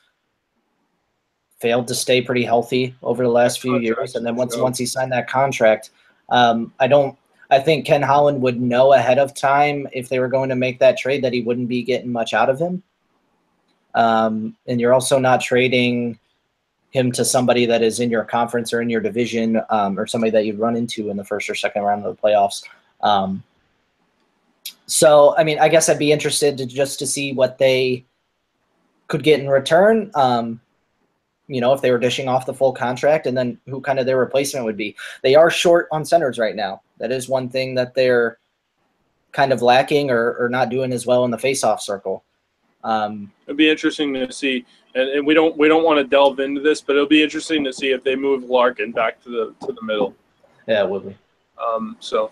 [1.59, 4.85] failed to stay pretty healthy over the last few years, and then once once he
[4.85, 5.91] signed that contract,
[6.29, 7.17] um, I don't
[7.53, 10.79] I think Ken Holland would know ahead of time if they were going to make
[10.79, 12.81] that trade that he wouldn't be getting much out of him.
[13.95, 16.17] Um, and you're also not trading
[16.91, 20.31] him to somebody that is in your conference or in your division um, or somebody
[20.31, 22.63] that you'd run into in the first or second round of the playoffs.
[23.01, 23.43] Um,
[24.85, 28.05] so, I mean, I guess I'd be interested to just to see what they
[29.07, 30.11] could get in return.
[30.13, 30.61] Um,
[31.47, 34.05] you know, if they were dishing off the full contract and then who kind of
[34.05, 34.95] their replacement would be.
[35.23, 36.81] They are short on centers right now.
[36.99, 38.37] That is one thing that they're
[39.31, 42.23] kind of lacking or, or not doing as well in the faceoff circle.
[42.83, 44.65] Um, It'd be interesting to see,
[44.95, 47.63] and, and we don't we don't want to delve into this, but it'll be interesting
[47.63, 50.15] to see if they move Larkin back to the to the middle.
[50.67, 51.17] Yeah, would be.
[51.61, 52.31] Um, so,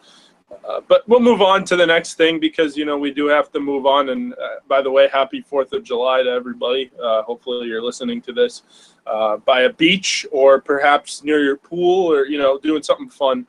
[0.68, 3.52] uh, but we'll move on to the next thing because you know we do have
[3.52, 4.10] to move on.
[4.10, 6.92] And uh, by the way, happy Fourth of July to everybody.
[7.02, 8.64] Uh, hopefully, you're listening to this
[9.06, 13.48] uh, by a beach or perhaps near your pool or you know doing something fun.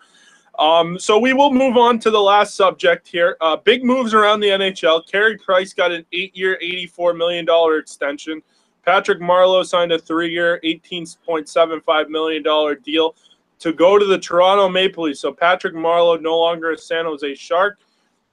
[0.62, 3.36] Um, so we will move on to the last subject here.
[3.40, 5.04] Uh, big moves around the NHL.
[5.10, 7.44] Carey Price got an eight-year, $84 million
[7.80, 8.40] extension.
[8.84, 12.44] Patrick Marleau signed a three-year, $18.75 million
[12.84, 13.16] deal
[13.58, 15.18] to go to the Toronto Maple Leafs.
[15.18, 17.80] So Patrick Marleau no longer a San Jose Shark.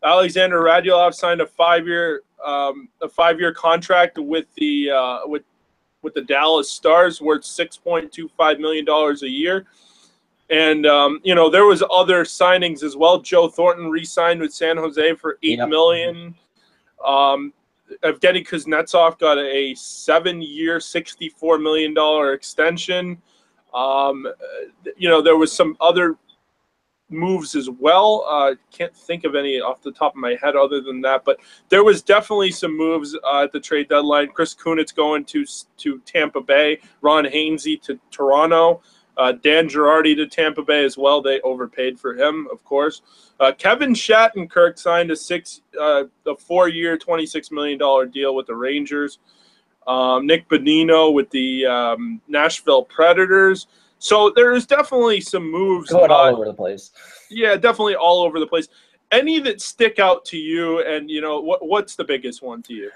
[0.04, 5.44] Alexander Radulov signed a five-year um, a five-year contract with the uh, with
[6.04, 9.66] with the Dallas Stars, worth six point two five million dollars a year.
[10.50, 13.22] And um, you know there was other signings as well.
[13.22, 15.70] Joe Thornton re-signed with San Jose for eight yep.
[15.70, 16.36] million.
[17.06, 17.54] Um,
[18.04, 23.22] Evgeny Kuznetsov got a seven-year, sixty-four million dollar extension.
[23.74, 24.28] Um,
[24.98, 26.18] you know there was some other
[27.10, 28.26] moves as well.
[28.30, 31.40] Uh, can't think of any off the top of my head other than that, but
[31.70, 34.30] there was definitely some moves uh, at the trade deadline.
[34.30, 35.46] Chris Kunitz going to
[35.78, 38.82] to Tampa Bay, Ron Hainsey to Toronto.
[39.18, 41.22] Uh, Dan Girardi to Tampa Bay as well.
[41.22, 43.02] They overpaid for him, of course.
[43.40, 48.56] Uh, Kevin Shattenkirk signed a six, uh, a four-year, twenty-six million dollar deal with the
[48.56, 49.20] Rangers.
[49.88, 53.68] Um, Nick Bonino with the um, Nashville Predators.
[53.98, 56.92] So there's definitely some moves going all over the place.
[57.30, 58.70] Yeah, definitely all over the place.
[59.12, 61.66] Any that stick out to you, and you know what?
[61.66, 62.92] What's the biggest one to you?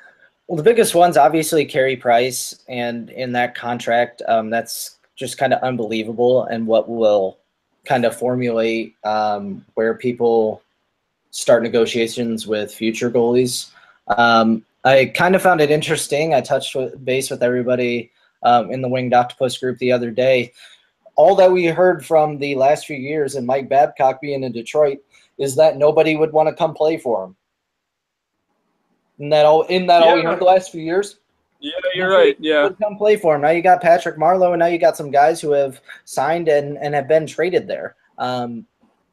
[0.48, 5.54] Well, the biggest one's obviously Carey Price, and in that contract, um, that's just kind
[5.54, 7.38] of unbelievable, and what will
[7.86, 10.62] kind of formulate um, where people
[11.32, 13.72] start negotiations with future goalies.
[14.08, 16.34] Um, I kind of found it interesting.
[16.34, 18.12] I touched with, base with everybody
[18.44, 20.54] um, in the Winged Octopus group the other day.
[21.16, 25.00] All that we heard from the last few years and Mike Babcock being in Detroit
[25.38, 27.36] is that nobody would want to come play for him.
[29.20, 29.64] Isn't that all?
[29.64, 30.10] In that yeah.
[30.10, 31.18] all we heard the last few years?
[31.64, 32.36] Yeah, you're right.
[32.40, 33.42] Yeah, come play for him.
[33.42, 36.78] Now you got Patrick Marleau, and now you got some guys who have signed and
[36.78, 37.96] and have been traded there.
[38.18, 38.66] Um,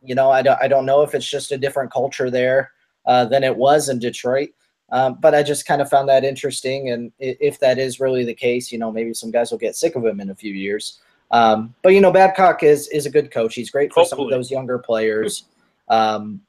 [0.02, 2.72] you know, I don't I don't know if it's just a different culture there
[3.06, 4.50] uh, than it was in Detroit.
[4.90, 8.34] Um, but I just kind of found that interesting, and if that is really the
[8.34, 10.98] case, you know, maybe some guys will get sick of him in a few years.
[11.30, 13.54] Um, but you know, Babcock is is a good coach.
[13.54, 14.18] He's great for Hopefully.
[14.18, 15.44] some of those younger players.
[15.88, 16.40] Um,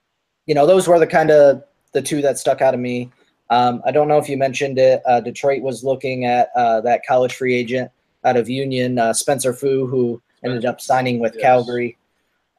[0.48, 3.12] you know, those were the kind of the two that stuck out of me.
[3.52, 5.02] Um, I don't know if you mentioned it.
[5.06, 7.92] Uh, Detroit was looking at uh, that college free agent
[8.24, 11.44] out of Union, uh, Spencer Foo, who ended up signing with yes.
[11.44, 11.98] Calgary.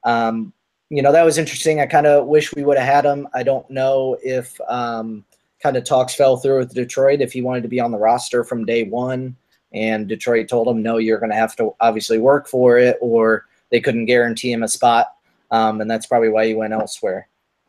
[0.05, 0.53] Um,
[0.91, 1.81] you know, that was interesting.
[1.81, 3.27] I kind of wish we would have had him.
[3.35, 5.25] I don't know if um,
[5.63, 8.45] kind of talks fell through with Detroit if he wanted to be on the roster
[8.45, 9.35] from day one.
[9.73, 13.47] And Detroit told him, no, you're going to have to obviously work for it, or
[13.71, 15.15] they couldn't guarantee him a spot.
[15.51, 17.29] Um, and that's probably why he went elsewhere.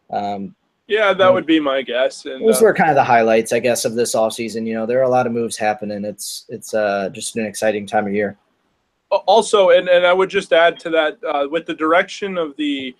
[0.10, 0.54] Um,
[0.88, 2.26] yeah, that would be my guess.
[2.26, 4.66] And, those uh, were kind of the highlights, I guess, of this offseason.
[4.68, 6.04] You know, there are a lot of moves happening.
[6.04, 8.38] It's it's uh, just an exciting time of year.
[9.28, 12.96] Also, and, and I would just add to that, uh, with the direction of the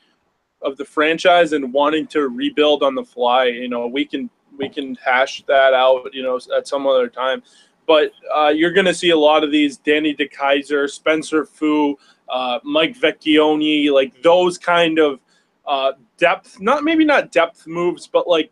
[0.62, 4.70] of the franchise and wanting to rebuild on the fly, you know, we can we
[4.70, 7.44] can hash that out, you know, at some other time.
[7.86, 11.98] But uh, you're going to see a lot of these Danny DeKeyser, Spencer Foo,
[12.30, 15.20] uh, Mike Vecchione, like those kind of
[15.66, 18.52] uh, depth, not maybe not depth moves, but like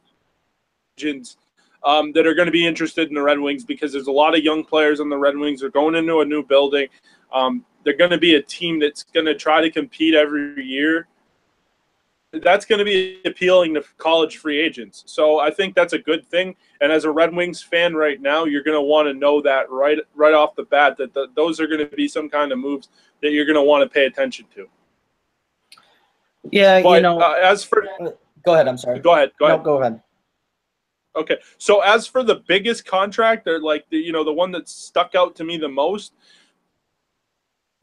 [1.84, 4.36] um, that are going to be interested in the Red Wings because there's a lot
[4.36, 5.62] of young players on the Red Wings.
[5.62, 6.88] They're going into a new building.
[7.34, 11.08] Um, they're going to be a team that's going to try to compete every year.
[12.34, 15.04] That's going to be appealing to college free agents.
[15.06, 16.56] So I think that's a good thing.
[16.80, 19.70] And as a Red Wings fan right now, you're going to want to know that
[19.70, 22.60] right right off the bat that the, those are going to be some kind of
[22.60, 22.88] moves
[23.22, 24.70] that you're going to want to pay attention to.
[26.50, 27.20] Yeah, but, you know.
[27.20, 27.86] Uh, as for
[28.44, 29.00] go ahead, I'm sorry.
[29.00, 29.32] Go ahead.
[29.40, 29.64] Go no, ahead.
[29.64, 30.02] Go ahead.
[31.16, 34.70] Okay, so as for the biggest contract, or like the you know the one that
[34.70, 36.14] stuck out to me the most,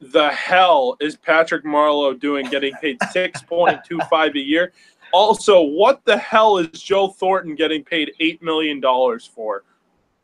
[0.01, 4.73] the hell is Patrick Marleau doing getting paid six point two five a year?
[5.13, 9.65] Also, what the hell is Joe Thornton getting paid eight million dollars for?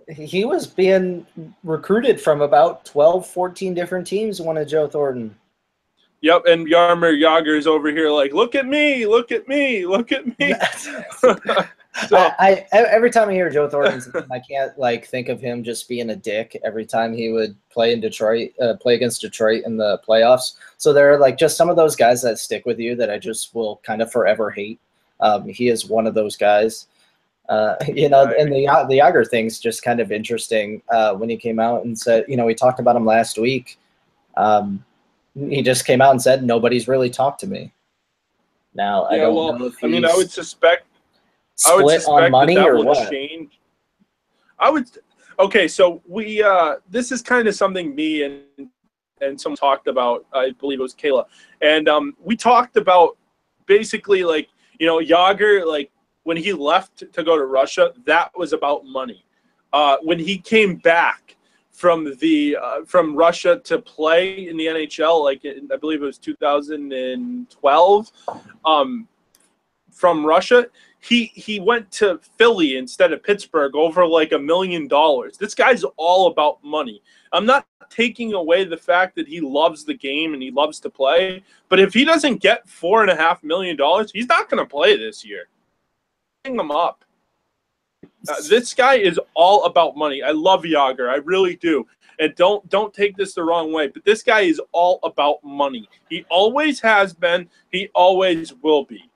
[0.08, 1.26] He was being
[1.62, 4.38] recruited from about 12, 14 different teams.
[4.38, 5.34] One of Joe Thornton.
[6.24, 10.26] Yep, and Jaromir Jagr's over here like, look at me, look at me, look at
[10.38, 10.54] me.
[12.08, 15.38] so, I, I, every time I hear Joe Thornton's name, I can't like think of
[15.38, 19.20] him just being a dick every time he would play in Detroit, uh, play against
[19.20, 20.54] Detroit in the playoffs.
[20.78, 23.18] So there are like just some of those guys that stick with you that I
[23.18, 24.80] just will kind of forever hate.
[25.20, 26.86] Um, he is one of those guys.
[27.50, 31.36] Uh, you know, and the the Jagr thing's just kind of interesting uh, when he
[31.36, 33.78] came out and said, you know, we talked about him last week.
[34.38, 34.82] Um,
[35.34, 37.72] he just came out and said nobody's really talked to me.
[38.74, 40.86] Now yeah, I don't well, know I mean, I would suspect
[41.66, 43.10] I would suspect on money that, that or what?
[43.10, 43.60] Change.
[44.58, 44.88] I would.
[45.38, 48.68] Okay, so we uh, this is kind of something me and
[49.20, 50.26] and someone talked about.
[50.32, 51.26] I believe it was Kayla,
[51.60, 53.16] and um, we talked about
[53.66, 55.90] basically like you know Jagr like
[56.24, 59.24] when he left to go to Russia, that was about money.
[59.72, 61.33] Uh, when he came back,
[61.74, 66.06] from the uh, from Russia to play in the NHL, like in, I believe it
[66.06, 68.12] was 2012,
[68.64, 69.08] um,
[69.90, 70.66] from Russia.
[71.00, 75.36] He he went to Philly instead of Pittsburgh over like a million dollars.
[75.36, 77.02] This guy's all about money.
[77.32, 80.88] I'm not taking away the fact that he loves the game and he loves to
[80.88, 84.64] play, but if he doesn't get four and a half million dollars, he's not going
[84.64, 85.48] to play this year.
[86.44, 87.04] Hang him up.
[88.28, 90.22] Uh, this guy is all about money.
[90.22, 91.08] I love Jagr.
[91.10, 91.86] I really do.
[92.20, 95.88] And don't don't take this the wrong way, but this guy is all about money.
[96.08, 97.48] He always has been.
[97.72, 99.10] He always will be.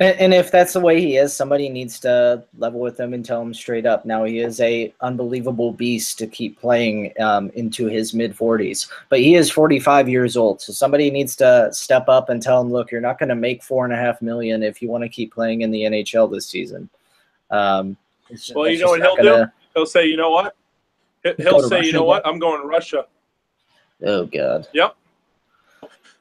[0.00, 3.24] And, and if that's the way he is, somebody needs to level with him and
[3.24, 4.04] tell him straight up.
[4.04, 9.20] Now he is a unbelievable beast to keep playing um, into his mid 40s, but
[9.20, 10.60] he is 45 years old.
[10.60, 13.62] So somebody needs to step up and tell him, look, you're not going to make
[13.62, 16.46] four and a half million if you want to keep playing in the NHL this
[16.46, 16.90] season.
[17.50, 17.96] Um,
[18.32, 19.46] just, well, you know what he'll gonna...
[19.46, 19.52] do?
[19.74, 20.56] He'll say, you know what?
[21.38, 22.26] He'll say, you know what?
[22.26, 23.06] I'm going to Russia.
[24.04, 24.66] Oh God.
[24.72, 24.96] Yep.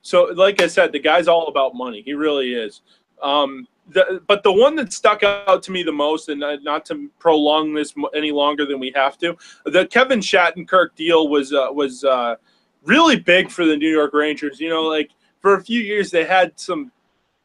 [0.03, 2.01] So, like I said, the guy's all about money.
[2.01, 2.81] He really is.
[3.21, 7.09] Um, the, but the one that stuck out to me the most, and not to
[7.19, 12.03] prolong this any longer than we have to, the Kevin Shattenkirk deal was uh, was
[12.03, 12.35] uh,
[12.83, 14.59] really big for the New York Rangers.
[14.59, 16.91] You know, like for a few years they had some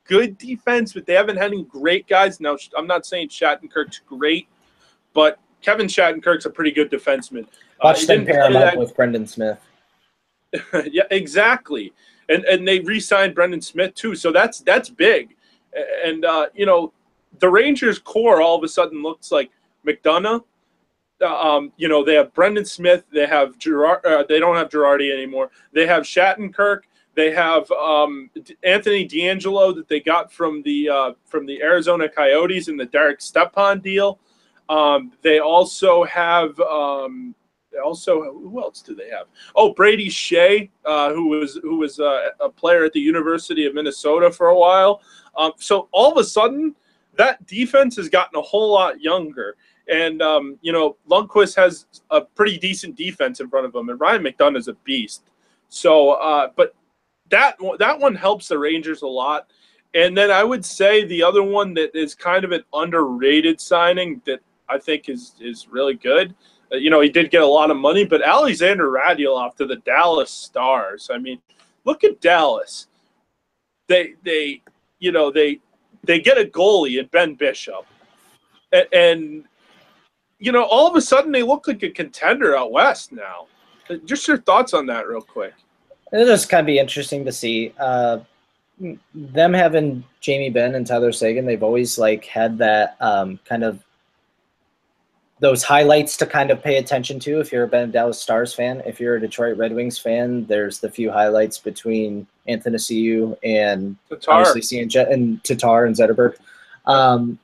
[0.04, 2.40] good defense, but they haven't had any great guys.
[2.40, 4.48] Now, I'm not saying Shattenkirk's great,
[5.16, 7.48] but Kevin Shattenkirk's a pretty good defenseman.
[7.82, 9.58] Watch uh, them pair him up with Brendan Smith.
[10.92, 11.92] yeah, exactly.
[12.28, 15.34] And and they re-signed Brendan Smith too, so that's that's big.
[16.04, 16.92] And uh, you know,
[17.38, 19.50] the Rangers core all of a sudden looks like
[19.86, 20.44] McDonagh.
[21.22, 23.04] Uh, um, you know, they have Brendan Smith.
[23.10, 24.04] They have Gerard.
[24.04, 25.50] Uh, they don't have Girardi anymore.
[25.72, 26.80] They have Shattenkirk.
[27.14, 28.28] They have um,
[28.62, 33.22] Anthony DeAngelo that they got from the uh, from the Arizona Coyotes in the Derek
[33.22, 34.18] Stepan deal.
[34.68, 37.34] Um, they also have um,
[37.84, 39.26] also who else do they have?
[39.54, 43.74] Oh, Brady Skjei, uh, who was who was uh, a player at the University of
[43.74, 45.00] Minnesota for a while.
[45.36, 46.74] Um, so all of a sudden,
[47.16, 49.56] that defense has gotten a whole lot younger.
[49.88, 54.00] And um, you know, Lundqvist has a pretty decent defense in front of him, and
[54.00, 55.22] Ryan McDonagh is a beast.
[55.68, 56.74] So, uh, but
[57.30, 59.50] that that one helps the Rangers a lot.
[59.94, 64.20] And then I would say the other one that is kind of an underrated signing
[64.26, 66.34] that I think is is really good.
[66.72, 69.76] Uh, you know, he did get a lot of money, but Alexander Radulov to the
[69.76, 71.10] Dallas Stars.
[71.12, 71.40] I mean,
[71.84, 72.88] look at Dallas.
[73.88, 74.62] They they
[74.98, 75.60] you know they
[76.04, 77.86] they get a goalie in Ben Bishop,
[78.72, 79.44] and, and
[80.38, 83.46] you know all of a sudden they look like a contender out west now.
[83.88, 85.54] Uh, just your thoughts on that, real quick.
[86.12, 87.72] It'll just kind of be interesting to see.
[87.78, 88.18] Uh,
[89.14, 93.82] them having Jamie Benn and Tyler Seguin, they've always like had that um, kind of
[95.40, 98.82] those highlights to kind of pay attention to if you're a Ben Dallas Stars fan.
[98.86, 104.30] If you're a Detroit Red Wings fan, there's the few highlights between Athanasiou and Tatar.
[104.30, 106.36] obviously seeing and Tatar and Zetterberg.
[106.86, 107.38] Um,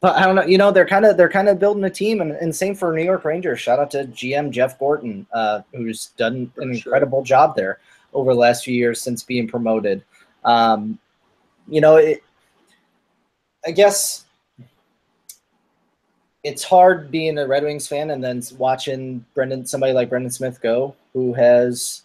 [0.00, 0.44] but I don't know.
[0.44, 2.92] You know, they're kind of they're kind of building a team, and, and same for
[2.92, 3.58] New York Rangers.
[3.58, 7.80] Shout out to GM Jeff Gorton, uh, who's done an incredible job there
[8.14, 10.04] over the last few years since being promoted.
[10.44, 11.00] Um,
[11.66, 12.22] you know, it,
[13.66, 14.24] I guess
[16.44, 20.60] it's hard being a Red Wings fan and then watching Brendan somebody like Brendan Smith
[20.60, 22.02] go, who has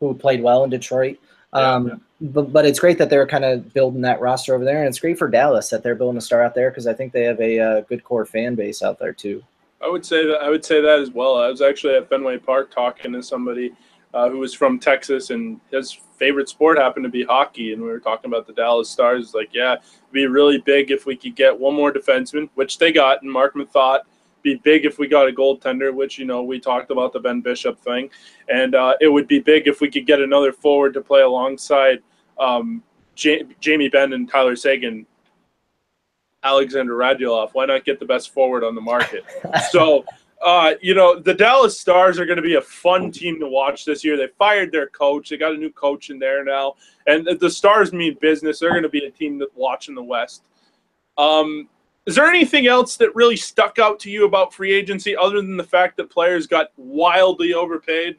[0.00, 1.18] who played well in Detroit.
[1.52, 1.98] Um, yeah, yeah.
[2.22, 4.98] But but it's great that they're kind of building that roster over there, and it's
[4.98, 7.40] great for Dallas that they're building a star out there because I think they have
[7.40, 9.42] a uh, good core fan base out there too.
[9.82, 11.36] I would say that I would say that as well.
[11.36, 13.72] I was actually at Fenway Park talking to somebody
[14.12, 17.72] uh, who was from Texas, and his favorite sport happened to be hockey.
[17.72, 19.34] And we were talking about the Dallas Stars.
[19.34, 22.92] Like, yeah, it'd be really big if we could get one more defenseman, which they
[22.92, 24.02] got, and Mark thought
[24.42, 27.40] be big if we got a goaltender, which you know we talked about the Ben
[27.40, 28.10] Bishop thing,
[28.48, 31.98] and uh, it would be big if we could get another forward to play alongside
[32.38, 32.82] um,
[33.14, 35.06] J- Jamie Benn and Tyler Seguin
[36.42, 37.50] Alexander Radulov.
[37.52, 39.24] Why not get the best forward on the market?
[39.70, 40.04] so,
[40.42, 43.84] uh, you know, the Dallas Stars are going to be a fun team to watch
[43.84, 44.16] this year.
[44.16, 45.28] They fired their coach.
[45.28, 46.74] They got a new coach in there now,
[47.06, 48.58] and the Stars mean business.
[48.58, 50.42] They're going to be a team that watch in the West.
[51.18, 51.68] Um,
[52.06, 55.56] is there anything else that really stuck out to you about free agency other than
[55.56, 58.16] the fact that players got wildly overpaid?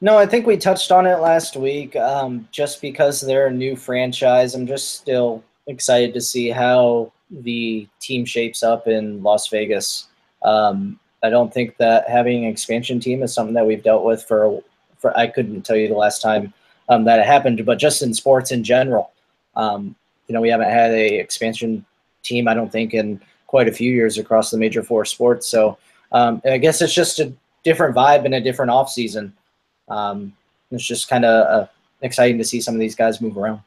[0.00, 1.94] No, I think we touched on it last week.
[1.96, 7.86] Um, just because they're a new franchise, I'm just still excited to see how the
[8.00, 10.08] team shapes up in Las Vegas.
[10.42, 14.24] Um, I don't think that having an expansion team is something that we've dealt with
[14.24, 14.62] for,
[14.98, 16.52] for I couldn't tell you the last time
[16.88, 19.12] um, that it happened, but just in sports in general.
[19.54, 19.94] Um,
[20.28, 21.84] you know, we haven't had a expansion
[22.22, 25.46] team, I don't think, in quite a few years across the major four sports.
[25.46, 25.76] So
[26.12, 27.32] um, I guess it's just a
[27.64, 29.32] different vibe and a different off season.
[29.88, 30.32] Um,
[30.70, 31.66] it's just kind of uh,
[32.00, 33.60] exciting to see some of these guys move around.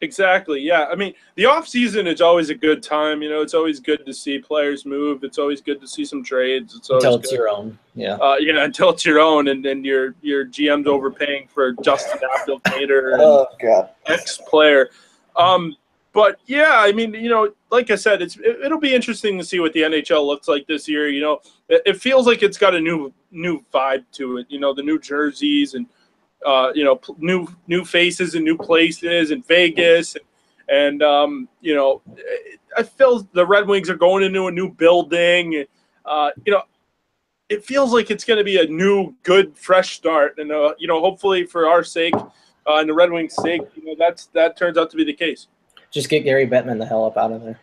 [0.00, 0.60] Exactly.
[0.60, 0.86] Yeah.
[0.86, 3.20] I mean, the off season is always a good time.
[3.20, 5.24] You know, it's always good to see players move.
[5.24, 6.76] It's always good to see some trades.
[6.76, 7.36] It's until it's good.
[7.36, 7.76] your own.
[7.94, 8.14] Yeah.
[8.14, 8.64] Uh, yeah.
[8.64, 13.90] Until it's your own, and then your your GM's overpaying for Justin Abdelkader, oh God,
[14.06, 14.90] ex player.
[15.36, 15.76] Um,
[16.12, 19.44] but yeah, I mean, you know, like I said, it's it, will be interesting to
[19.44, 21.08] see what the NHL looks like this year.
[21.08, 24.46] You know, it, it, feels like it's got a new new vibe to it.
[24.48, 25.86] You know, the new jerseys and
[26.46, 30.24] uh, you know new new faces and new places in Vegas and,
[30.68, 32.02] and um, you know,
[32.76, 35.64] I feel the Red Wings are going into a new building.
[36.04, 36.62] Uh, you know,
[37.48, 40.86] it feels like it's going to be a new, good, fresh start, and uh, you
[40.86, 44.56] know, hopefully for our sake uh, and the Red Wings' sake, you know, that's that
[44.56, 45.48] turns out to be the case.
[45.90, 47.58] Just get Gary Bettman the hell up out of there.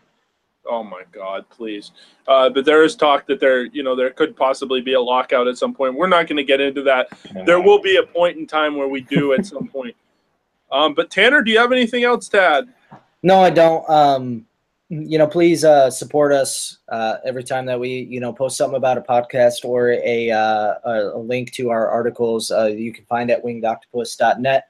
[0.67, 1.91] Oh my God, please!
[2.27, 5.47] Uh, but there is talk that there, you know, there could possibly be a lockout
[5.47, 5.95] at some point.
[5.95, 7.07] We're not going to get into that.
[7.45, 9.95] There will be a point in time where we do at some point.
[10.71, 12.73] Um, but Tanner, do you have anything else to add?
[13.23, 13.87] No, I don't.
[13.89, 14.45] Um,
[14.89, 18.77] you know, please uh, support us uh, every time that we, you know, post something
[18.77, 22.51] about a podcast or a, uh, a link to our articles.
[22.51, 24.69] Uh, you can find at wingedoctopus.net.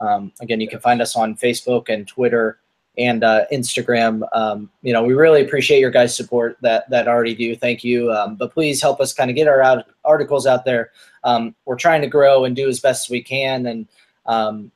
[0.00, 2.58] Um, again, you can find us on Facebook and Twitter
[2.98, 4.26] and uh, Instagram.
[4.32, 7.54] Um, you know, we really appreciate your guys' support that that already do.
[7.56, 8.12] Thank you.
[8.12, 10.90] Um, but please help us kind of get our out, articles out there.
[11.24, 13.88] Um, we're trying to grow and do as best as we can, and
[14.26, 14.70] um,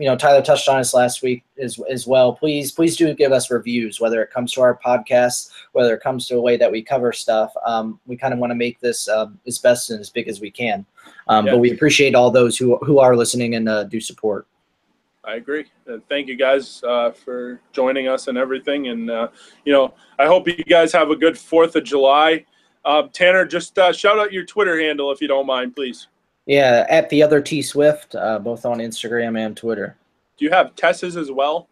[0.00, 2.32] you know, Tyler touched on us last week as, as well.
[2.32, 6.26] Please, please do give us reviews, whether it comes to our podcast, whether it comes
[6.26, 7.52] to a way that we cover stuff.
[7.66, 10.40] Um, we kind of want to make this uh, as best and as big as
[10.40, 10.86] we can.
[11.28, 11.52] Um, yeah.
[11.52, 14.46] But we appreciate all those who, who are listening and uh, do support.
[15.24, 15.66] I agree.
[15.90, 18.88] Uh, thank you guys uh, for joining us and everything.
[18.88, 19.28] And, uh,
[19.64, 22.46] you know, I hope you guys have a good 4th of July.
[22.84, 26.08] Um, Tanner, just uh, shout out your Twitter handle if you don't mind, please.
[26.46, 29.96] Yeah, at the other T Swift, uh, both on Instagram and Twitter.
[30.38, 31.68] Do you have Tess's as well?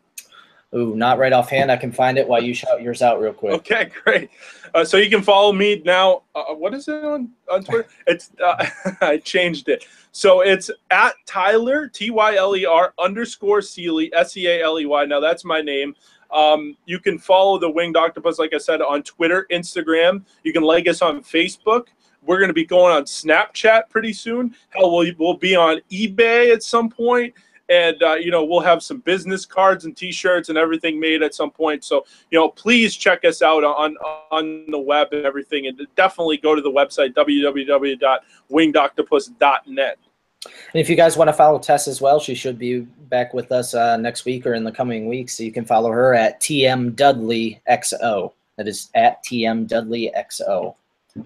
[0.75, 1.73] Ooh, not right offhand.
[1.73, 3.55] I can find it while you shout yours out real quick.
[3.55, 4.31] Okay, great.
[4.75, 6.23] Uh, so you can follow me now.
[6.35, 7.89] Uh, what is it on, on Twitter?
[8.07, 8.67] It's uh,
[9.01, 9.87] I changed it.
[10.13, 14.79] So it's at Tyler T Y L E R underscore Sealey S E A L
[14.79, 15.05] E Y.
[15.07, 15.95] Now that's my name.
[16.31, 20.23] Um, you can follow the Winged Octopus, like I said, on Twitter, Instagram.
[20.45, 21.87] You can like us on Facebook.
[22.23, 24.55] We're going to be going on Snapchat pretty soon.
[24.69, 27.33] Hell, we'll, we'll be on eBay at some point
[27.69, 31.35] and uh, you know we'll have some business cards and t-shirts and everything made at
[31.35, 33.97] some point so you know please check us out on
[34.31, 39.99] on the web and everything and definitely go to the website www.wingedoctopus.net
[40.45, 43.51] and if you guys want to follow Tess as well, she should be back with
[43.51, 45.37] us uh, next week or in the coming weeks.
[45.37, 48.33] So you can follow her at TM Dudley XO.
[48.57, 50.77] That is at TM Dudley XO.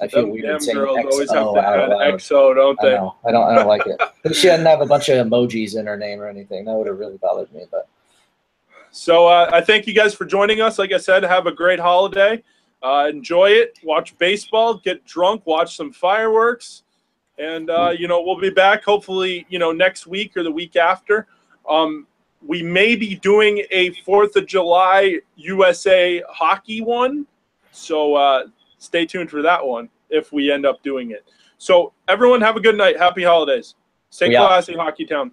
[0.00, 2.94] I feel Them weird saying girls XO always have to add XO, don't they?
[2.94, 3.16] I, know.
[3.26, 3.44] I don't.
[3.44, 4.00] I don't like it.
[4.34, 6.64] she didn't have a bunch of emojis in her name or anything.
[6.64, 7.64] That would have really bothered me.
[7.70, 7.88] But
[8.90, 10.78] so uh, I thank you guys for joining us.
[10.78, 12.42] Like I said, have a great holiday.
[12.82, 13.78] Uh, enjoy it.
[13.82, 14.74] Watch baseball.
[14.74, 15.46] Get drunk.
[15.46, 16.82] Watch some fireworks.
[17.38, 20.76] And uh, you know we'll be back hopefully you know next week or the week
[20.76, 21.26] after.
[21.68, 22.06] Um,
[22.44, 27.26] we may be doing a Fourth of July USA hockey one.
[27.70, 28.46] So uh,
[28.82, 31.24] stay tuned for that one if we end up doing it.
[31.58, 32.98] So everyone have a good night.
[32.98, 33.74] Happy holidays.
[34.10, 35.30] Stay classy, Hockeytown.